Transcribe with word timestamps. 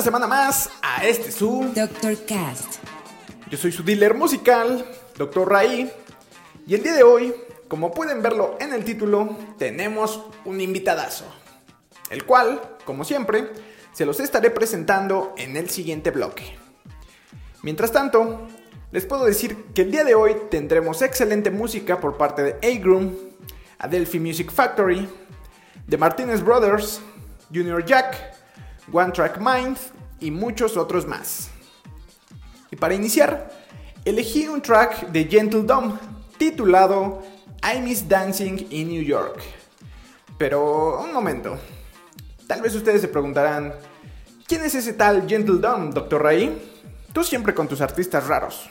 Una 0.00 0.04
semana 0.06 0.26
más 0.26 0.70
a 0.80 1.04
este 1.04 1.30
su. 1.30 1.72
Dr. 1.74 2.24
Cast. 2.24 2.76
Yo 3.50 3.58
soy 3.58 3.70
su 3.70 3.82
dealer 3.82 4.14
musical, 4.14 4.82
Dr. 5.18 5.46
Ray. 5.46 5.92
Y 6.66 6.74
el 6.74 6.82
día 6.82 6.94
de 6.94 7.02
hoy, 7.02 7.34
como 7.68 7.90
pueden 7.90 8.22
verlo 8.22 8.56
en 8.60 8.72
el 8.72 8.82
título, 8.82 9.36
tenemos 9.58 10.24
un 10.46 10.58
invitadazo. 10.58 11.26
El 12.08 12.24
cual, 12.24 12.78
como 12.86 13.04
siempre, 13.04 13.50
se 13.92 14.06
los 14.06 14.20
estaré 14.20 14.48
presentando 14.48 15.34
en 15.36 15.58
el 15.58 15.68
siguiente 15.68 16.10
bloque. 16.10 16.56
Mientras 17.62 17.92
tanto, 17.92 18.48
les 18.92 19.04
puedo 19.04 19.26
decir 19.26 19.66
que 19.74 19.82
el 19.82 19.90
día 19.90 20.04
de 20.04 20.14
hoy 20.14 20.34
tendremos 20.50 21.02
excelente 21.02 21.50
música 21.50 22.00
por 22.00 22.16
parte 22.16 22.42
de 22.42 22.52
A-Groom, 22.66 23.14
Adelphi 23.78 24.18
Music 24.18 24.50
Factory, 24.50 25.06
The 25.90 25.98
Martinez 25.98 26.42
Brothers, 26.42 27.02
Junior 27.52 27.84
Jack, 27.84 28.39
One 28.92 29.12
Track 29.12 29.38
Mind 29.38 29.76
y 30.20 30.30
muchos 30.30 30.76
otros 30.76 31.06
más. 31.06 31.50
Y 32.70 32.76
para 32.76 32.94
iniciar, 32.94 33.50
elegí 34.04 34.46
un 34.48 34.62
track 34.62 35.08
de 35.08 35.24
Gentle 35.24 35.62
Dome 35.62 35.94
titulado 36.38 37.22
I 37.62 37.80
Miss 37.80 38.08
Dancing 38.08 38.66
in 38.70 38.88
New 38.88 39.02
York. 39.02 39.40
Pero 40.38 41.00
un 41.02 41.12
momento, 41.12 41.58
tal 42.46 42.62
vez 42.62 42.74
ustedes 42.74 43.00
se 43.02 43.08
preguntarán, 43.08 43.74
¿quién 44.46 44.64
es 44.64 44.74
ese 44.74 44.94
tal 44.94 45.28
Gentle 45.28 45.58
Dome, 45.58 45.90
Dr. 45.92 46.22
Ray? 46.22 46.70
Tú 47.12 47.24
siempre 47.24 47.54
con 47.54 47.68
tus 47.68 47.80
artistas 47.80 48.26
raros. 48.26 48.70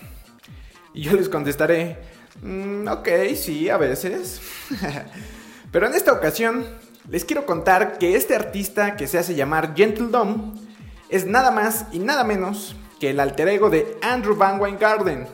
Y 0.94 1.04
yo 1.04 1.14
les 1.14 1.30
contestaré, 1.30 1.98
"Mm, 2.42 2.88
ok, 2.88 3.08
sí, 3.36 3.70
a 3.70 3.78
veces. 3.78 4.42
Pero 5.72 5.86
en 5.88 5.94
esta 5.94 6.14
ocasión 6.14 6.66
les 7.10 7.26
quiero 7.26 7.46
contar 7.46 7.98
que 7.98 8.16
este 8.16 8.36
artista 8.36 8.96
que 8.96 9.08
se 9.08 9.18
hace 9.18 9.34
llamar 9.34 9.74
Gentle 9.76 10.08
Dome 10.08 10.54
es 11.10 11.26
nada 11.26 11.50
más 11.50 11.88
y 11.92 12.00
nada 12.00 12.24
menos 12.24 12.76
que 13.00 13.10
el 13.10 13.20
alter 13.20 13.48
ego 13.48 13.72
de 13.72 13.98
Andrew 14.04 14.36
Van 14.36 14.60
Weingarten, 14.60 15.28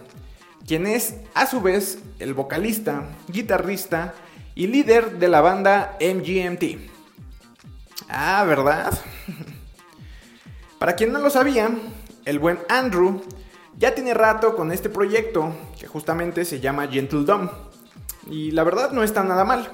quien 0.65 0.87
es 0.87 1.15
a 1.33 1.45
su 1.45 1.59
vez 1.61 1.99
el 2.19 2.33
vocalista, 2.33 3.03
guitarrista 3.27 4.13
y 4.55 4.67
líder 4.67 5.19
de 5.19 5.27
la 5.27 5.41
banda 5.41 5.97
MGMT. 5.99 6.79
Ah, 8.07 8.45
¿verdad? 8.47 8.97
Para 10.79 10.95
quien 10.95 11.11
no 11.11 11.19
lo 11.19 11.29
sabía, 11.29 11.69
el 12.23 12.39
buen 12.39 12.59
Andrew 12.69 13.21
ya 13.77 13.93
tiene 13.93 14.13
rato 14.13 14.55
con 14.55 14.71
este 14.71 14.89
proyecto 14.89 15.53
que 15.77 15.87
justamente 15.87 16.45
se 16.45 16.61
llama 16.61 16.87
Gentle 16.87 17.25
Dome. 17.25 17.49
Y 18.29 18.51
la 18.51 18.63
verdad 18.63 18.91
no 18.91 19.03
está 19.03 19.23
nada 19.23 19.43
mal. 19.43 19.69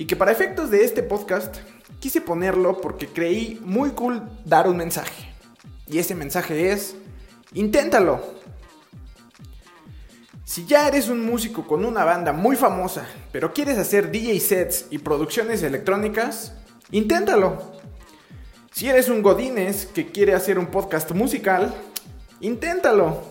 Y 0.00 0.06
que 0.06 0.16
para 0.16 0.32
efectos 0.32 0.70
de 0.70 0.82
este 0.82 1.02
podcast 1.02 1.58
quise 2.00 2.22
ponerlo 2.22 2.80
porque 2.80 3.06
creí 3.06 3.60
muy 3.62 3.90
cool 3.90 4.22
dar 4.46 4.66
un 4.66 4.78
mensaje. 4.78 5.30
Y 5.86 5.98
ese 5.98 6.14
mensaje 6.14 6.72
es, 6.72 6.96
inténtalo. 7.52 8.24
Si 10.42 10.64
ya 10.64 10.88
eres 10.88 11.10
un 11.10 11.22
músico 11.22 11.66
con 11.66 11.84
una 11.84 12.02
banda 12.06 12.32
muy 12.32 12.56
famosa, 12.56 13.04
pero 13.30 13.52
quieres 13.52 13.76
hacer 13.76 14.10
DJ 14.10 14.40
sets 14.40 14.86
y 14.88 14.96
producciones 14.96 15.62
electrónicas, 15.62 16.54
inténtalo. 16.90 17.60
Si 18.72 18.88
eres 18.88 19.10
un 19.10 19.20
Godines 19.20 19.84
que 19.84 20.10
quiere 20.10 20.32
hacer 20.32 20.58
un 20.58 20.68
podcast 20.68 21.10
musical, 21.10 21.74
inténtalo. 22.40 23.22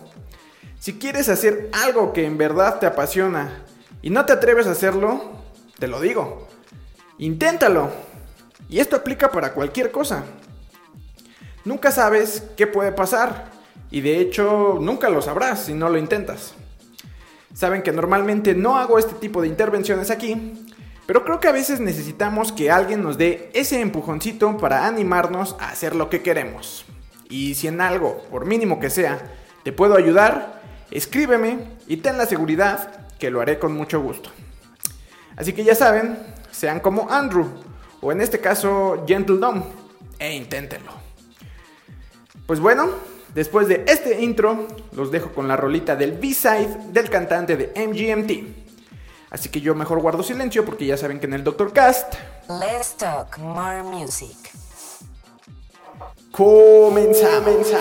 Si 0.78 1.00
quieres 1.00 1.28
hacer 1.30 1.68
algo 1.72 2.12
que 2.12 2.26
en 2.26 2.38
verdad 2.38 2.78
te 2.78 2.86
apasiona 2.86 3.64
y 4.02 4.10
no 4.10 4.24
te 4.24 4.34
atreves 4.34 4.68
a 4.68 4.70
hacerlo, 4.70 5.32
te 5.80 5.88
lo 5.88 6.00
digo, 6.00 6.46
inténtalo. 7.20 7.90
Y 8.68 8.80
esto 8.80 8.96
aplica 8.96 9.30
para 9.30 9.52
cualquier 9.52 9.90
cosa. 9.90 10.24
Nunca 11.64 11.92
sabes 11.92 12.44
qué 12.56 12.66
puede 12.66 12.92
pasar 12.92 13.50
y 13.90 14.00
de 14.00 14.20
hecho 14.20 14.78
nunca 14.80 15.08
lo 15.08 15.20
sabrás 15.20 15.64
si 15.64 15.74
no 15.74 15.88
lo 15.88 15.98
intentas. 15.98 16.54
Saben 17.52 17.82
que 17.82 17.92
normalmente 17.92 18.54
no 18.54 18.76
hago 18.76 18.98
este 18.98 19.14
tipo 19.14 19.42
de 19.42 19.48
intervenciones 19.48 20.10
aquí, 20.10 20.66
pero 21.06 21.24
creo 21.24 21.40
que 21.40 21.48
a 21.48 21.52
veces 21.52 21.80
necesitamos 21.80 22.52
que 22.52 22.70
alguien 22.70 23.02
nos 23.02 23.18
dé 23.18 23.50
ese 23.52 23.80
empujoncito 23.80 24.56
para 24.56 24.86
animarnos 24.86 25.56
a 25.58 25.68
hacer 25.68 25.94
lo 25.94 26.08
que 26.08 26.22
queremos. 26.22 26.84
Y 27.28 27.54
si 27.54 27.66
en 27.66 27.80
algo, 27.80 28.22
por 28.30 28.46
mínimo 28.46 28.80
que 28.80 28.88
sea, 28.88 29.20
te 29.64 29.72
puedo 29.72 29.96
ayudar, 29.96 30.62
escríbeme 30.90 31.58
y 31.86 31.98
ten 31.98 32.16
la 32.16 32.26
seguridad 32.26 33.08
que 33.18 33.30
lo 33.30 33.40
haré 33.40 33.58
con 33.58 33.76
mucho 33.76 34.00
gusto. 34.00 34.30
Así 35.36 35.52
que 35.52 35.64
ya 35.64 35.74
saben, 35.74 36.18
sean 36.60 36.80
como 36.80 37.10
Andrew, 37.10 37.46
o 38.02 38.12
en 38.12 38.20
este 38.20 38.38
caso 38.38 39.02
Gentle 39.06 39.38
Dome, 39.38 39.62
e 40.18 40.34
inténtenlo. 40.34 40.92
Pues 42.46 42.60
bueno, 42.60 42.90
después 43.34 43.66
de 43.66 43.84
este 43.88 44.20
intro, 44.20 44.68
los 44.92 45.10
dejo 45.10 45.32
con 45.32 45.48
la 45.48 45.56
rolita 45.56 45.96
del 45.96 46.12
B-side 46.12 46.92
del 46.92 47.08
cantante 47.08 47.56
de 47.56 47.72
MGMT. 47.74 49.30
Así 49.30 49.48
que 49.48 49.62
yo 49.62 49.74
mejor 49.74 50.00
guardo 50.00 50.22
silencio 50.22 50.66
porque 50.66 50.84
ya 50.84 50.98
saben 50.98 51.18
que 51.18 51.26
en 51.26 51.32
el 51.32 51.44
Doctor 51.44 51.72
Cast 51.72 52.14
Let's 52.48 52.94
talk 52.94 53.38
more 53.38 53.82
music. 53.82 54.36
comenzamos. 56.32 57.72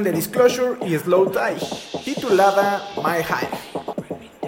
De 0.00 0.10
Disclosure 0.10 0.78
y 0.86 0.98
Slow 0.98 1.30
Tie, 1.30 2.02
titulada 2.02 2.82
My 2.96 3.22
High, 3.22 3.48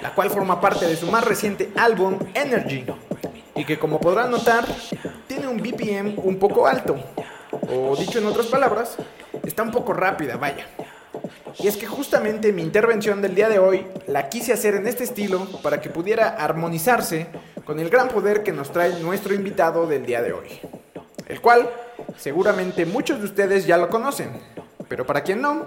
la 0.01 0.15
cual 0.15 0.31
forma 0.31 0.59
parte 0.59 0.87
de 0.87 0.97
su 0.97 1.07
más 1.11 1.23
reciente 1.23 1.71
álbum 1.77 2.19
Energy, 2.33 2.87
y 3.55 3.67
que 3.67 3.79
como 3.79 4.01
podrán 4.01 4.31
notar, 4.31 4.65
tiene 5.27 5.47
un 5.47 5.59
BPM 5.59 6.15
un 6.17 6.39
poco 6.39 6.67
alto, 6.67 6.97
o 7.71 7.95
dicho 7.95 8.21
en 8.21 8.27
otras 8.27 8.47
palabras, 8.47 8.97
está 9.45 9.63
un 9.63 9.71
poco 9.71 9.93
rápida, 9.93 10.39
vaya. 10.39 10.67
Y 11.59 11.69
es 11.69 11.77
que 11.77 11.87
justamente 11.87 12.51
mi 12.51 12.63
intervención 12.63 13.21
del 13.21 13.35
día 13.35 13.51
de 13.51 13.59
hoy 13.59 13.87
la 14.07 14.31
quise 14.31 14.55
hacer 14.55 14.75
en 14.77 14.87
este 14.87 15.05
estilo 15.05 15.47
para 15.63 15.79
que 15.83 15.91
pudiera 15.91 16.31
armonizarse 16.31 17.27
con 17.67 17.79
el 17.81 17.91
gran 17.91 18.09
poder 18.09 18.43
que 18.43 18.53
nos 18.53 18.73
trae 18.73 18.99
nuestro 19.01 19.35
invitado 19.35 19.87
del 19.87 20.07
día 20.07 20.23
de 20.23 20.33
hoy. 20.33 20.49
El 21.29 21.43
cual 21.43 21.69
seguramente 22.17 22.87
muchos 22.87 23.19
de 23.19 23.27
ustedes 23.27 23.67
ya 23.67 23.77
lo 23.77 23.91
conocen, 23.91 24.54
pero 24.95 25.05
para 25.05 25.25
quien 25.25 25.43
no, 25.43 25.67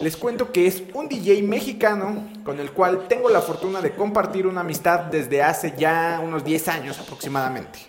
les 0.00 0.16
cuento 0.16 0.50
que 0.50 0.66
es 0.66 0.82
un 0.94 1.10
DJ 1.10 1.42
mexicano 1.42 2.26
con 2.42 2.58
el 2.58 2.70
cual 2.70 3.06
tengo 3.06 3.28
la 3.28 3.42
fortuna 3.42 3.82
de 3.82 3.90
compartir 3.90 4.46
una 4.46 4.62
amistad 4.62 5.00
desde 5.00 5.42
hace 5.42 5.74
ya 5.76 6.22
unos 6.24 6.42
10 6.42 6.68
años 6.68 6.98
aproximadamente. 6.98 7.80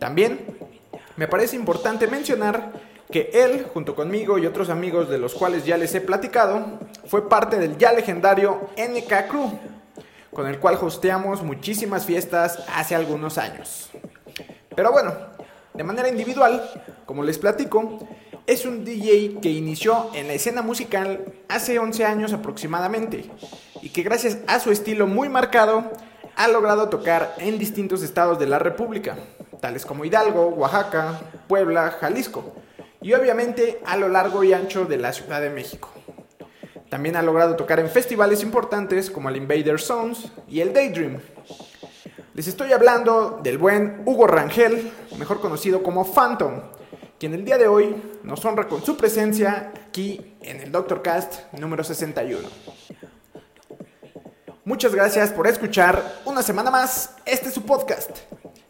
También 0.00 0.44
me 1.14 1.28
parece 1.28 1.54
importante 1.54 2.08
mencionar 2.08 2.72
que 3.08 3.30
él, 3.32 3.66
junto 3.72 3.94
conmigo 3.94 4.36
y 4.36 4.46
otros 4.46 4.68
amigos 4.68 5.08
de 5.08 5.18
los 5.18 5.32
cuales 5.32 5.64
ya 5.64 5.76
les 5.76 5.94
he 5.94 6.00
platicado, 6.00 6.80
fue 7.06 7.28
parte 7.28 7.56
del 7.56 7.78
ya 7.78 7.92
legendario 7.92 8.70
NK 8.76 9.28
Crew, 9.28 9.60
con 10.32 10.48
el 10.48 10.58
cual 10.58 10.76
hosteamos 10.82 11.44
muchísimas 11.44 12.04
fiestas 12.04 12.64
hace 12.74 12.96
algunos 12.96 13.38
años. 13.38 13.90
Pero 14.74 14.90
bueno, 14.90 15.14
de 15.72 15.84
manera 15.84 16.08
individual, 16.08 16.68
como 17.06 17.22
les 17.22 17.38
platico, 17.38 18.00
es 18.48 18.64
un 18.64 18.82
DJ 18.82 19.40
que 19.42 19.50
inició 19.50 20.08
en 20.14 20.26
la 20.26 20.32
escena 20.32 20.62
musical 20.62 21.22
hace 21.48 21.78
11 21.78 22.06
años 22.06 22.32
aproximadamente 22.32 23.30
y 23.82 23.90
que 23.90 24.02
gracias 24.02 24.38
a 24.46 24.58
su 24.58 24.72
estilo 24.72 25.06
muy 25.06 25.28
marcado 25.28 25.84
ha 26.34 26.48
logrado 26.48 26.88
tocar 26.88 27.34
en 27.36 27.58
distintos 27.58 28.02
estados 28.02 28.38
de 28.38 28.46
la 28.46 28.58
República, 28.58 29.18
tales 29.60 29.84
como 29.84 30.06
Hidalgo, 30.06 30.48
Oaxaca, 30.48 31.20
Puebla, 31.46 31.90
Jalisco 32.00 32.54
y 33.02 33.12
obviamente 33.12 33.82
a 33.84 33.98
lo 33.98 34.08
largo 34.08 34.42
y 34.42 34.54
ancho 34.54 34.86
de 34.86 34.96
la 34.96 35.12
Ciudad 35.12 35.42
de 35.42 35.50
México. 35.50 35.90
También 36.88 37.16
ha 37.16 37.22
logrado 37.22 37.54
tocar 37.54 37.80
en 37.80 37.90
festivales 37.90 38.42
importantes 38.42 39.10
como 39.10 39.28
el 39.28 39.36
Invader 39.36 39.78
Zones 39.78 40.32
y 40.48 40.60
el 40.60 40.72
Daydream. 40.72 41.18
Les 42.32 42.48
estoy 42.48 42.72
hablando 42.72 43.40
del 43.42 43.58
buen 43.58 44.04
Hugo 44.06 44.26
Rangel, 44.26 44.90
mejor 45.18 45.38
conocido 45.42 45.82
como 45.82 46.10
Phantom, 46.10 46.62
quien 47.18 47.34
el 47.34 47.44
día 47.44 47.58
de 47.58 47.66
hoy 47.66 47.96
nos 48.22 48.44
honra 48.44 48.68
con 48.68 48.84
su 48.84 48.96
presencia 48.96 49.72
aquí 49.88 50.36
en 50.40 50.60
el 50.60 50.70
Doctor 50.70 51.02
Cast 51.02 51.52
número 51.52 51.82
61. 51.82 52.48
Muchas 54.64 54.94
gracias 54.94 55.32
por 55.32 55.46
escuchar 55.48 56.20
una 56.24 56.42
semana 56.42 56.70
más 56.70 57.16
este 57.26 57.48
es 57.48 57.54
su 57.54 57.62
podcast. 57.62 58.10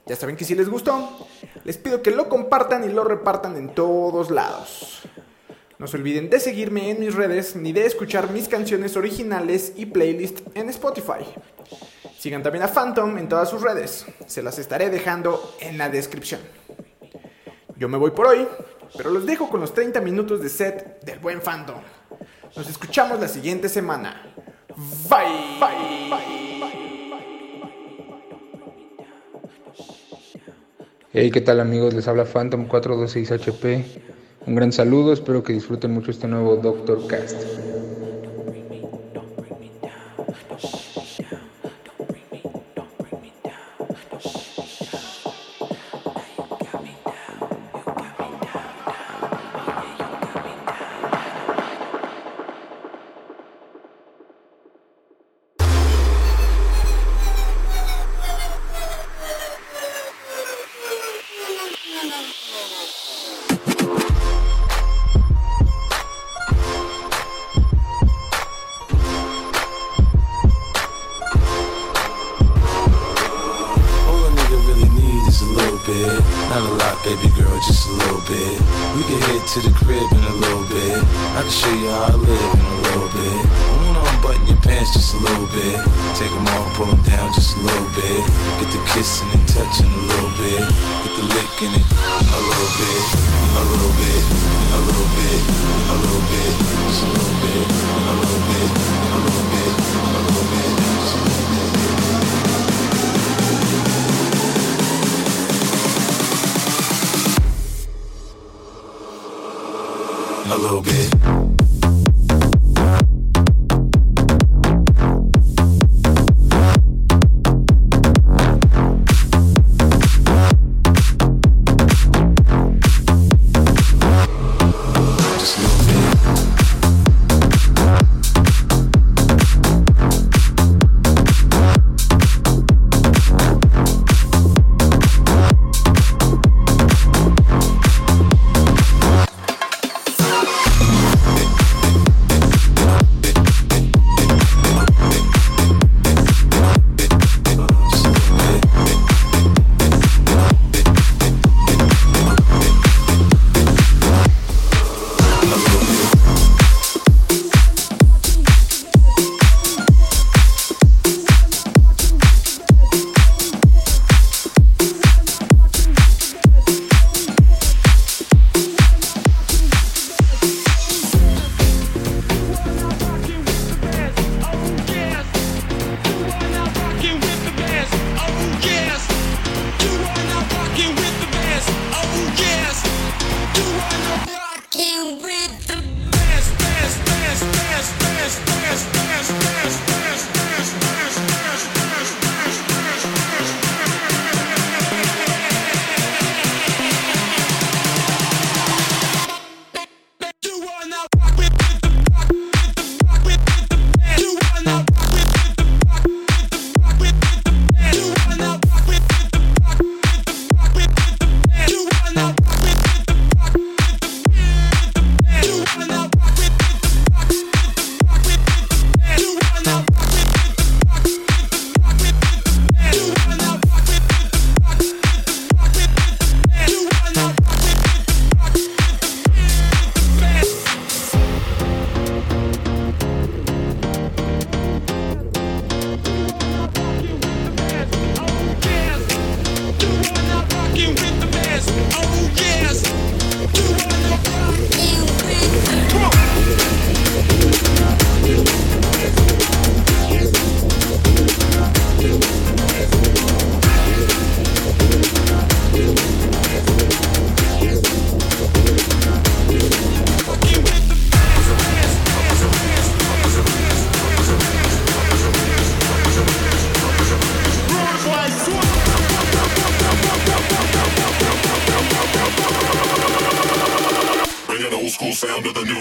Ya 0.07 0.17
saben 0.17 0.37
que 0.37 0.45
si 0.45 0.55
les 0.55 0.69
gustó, 0.69 1.29
les 1.65 1.77
pido 1.77 2.01
que 2.01 2.11
lo 2.11 2.31
compartan 2.31 2.85
y 2.85 2.89
lo 2.93 3.05
repartan 3.05 3.57
en 3.57 3.75
todos 3.75 4.31
lados. 4.31 5.03
No 5.79 5.87
se 5.87 5.99
olviden 5.99 6.31
de 6.31 6.41
seguirme 6.41 6.91
en 6.91 7.01
mis 7.01 7.15
redes 7.15 7.55
ni 7.55 7.73
de 7.73 7.85
escuchar 7.85 8.31
mis 8.31 8.49
canciones 8.49 8.97
originales 8.97 9.75
y 9.77 9.87
playlist 9.87 10.41
en 10.55 10.71
Spotify. 10.71 11.25
Sigan 12.19 12.43
también 12.43 12.65
a 12.65 12.69
Phantom 12.69 13.19
en 13.19 13.29
todas 13.29 13.51
sus 13.51 13.61
redes, 13.61 14.07
se 14.27 14.43
las 14.43 14.59
estaré 14.59 14.89
dejando 14.89 15.55
en 15.61 15.77
la 15.77 15.91
descripción. 15.91 16.41
Yo 17.79 17.89
me 17.89 17.97
voy 17.97 18.11
por 18.11 18.27
hoy, 18.27 18.45
pero 18.97 19.11
los 19.11 19.25
dejo 19.25 19.49
con 19.49 19.61
los 19.61 19.73
30 19.73 20.01
minutos 20.01 20.43
de 20.43 20.49
set 20.49 21.01
del 21.05 21.21
buen 21.21 21.41
Phantom. 21.41 21.77
Nos 22.57 22.69
escuchamos 22.69 23.21
la 23.21 23.29
siguiente 23.29 23.69
semana. 23.69 24.35
Bye. 25.09 25.61
Bye. 25.61 25.99
Hey, 31.13 31.31
¿qué 31.31 31.41
tal 31.41 31.61
amigos? 31.61 31.95
Les 31.95 32.09
habla 32.09 32.25
Phantom 32.25 32.69
426HP. 32.69 33.85
Un 34.47 34.55
gran 34.57 34.73
saludo, 34.73 35.13
espero 35.13 35.45
que 35.45 35.53
disfruten 35.53 35.93
mucho 35.93 36.11
este 36.11 36.27
nuevo 36.27 36.57
Doctor 36.57 37.07
Cast. 37.07 37.68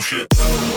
Sound 0.01 0.27
to 0.29 0.37
the 0.37 0.45
new 0.45 0.67
shit. 0.67 0.76